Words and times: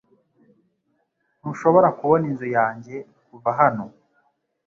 Ntushobora 1.39 1.89
kubona 1.99 2.23
inzu 2.31 2.47
yanjye 2.57 2.95
kuva 3.27 3.49
hano. 3.59 3.85